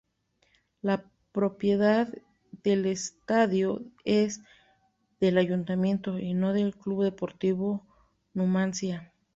La 0.81 1.05
propiedad 1.31 2.11
del 2.63 2.87
estadio 2.87 3.83
es 4.03 4.41
del 5.19 5.37
ayuntamiento, 5.37 6.17
y 6.17 6.33
no 6.33 6.53
del 6.53 6.75
Club 6.75 7.03
Deportivo 7.03 7.85
Numancia. 8.33 9.13